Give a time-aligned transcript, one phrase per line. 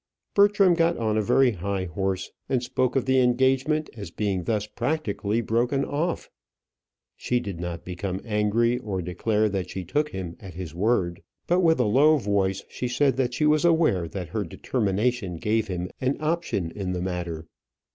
[0.33, 4.65] Bertram got on a very high horse, and spoke of the engagement as being thus
[4.65, 6.27] practically broken off.
[7.15, 11.59] She did not become angry, or declare that she took him at his word; but
[11.59, 15.87] with a low voice she said that she was aware that her determination gave him
[16.01, 17.45] an option in the matter.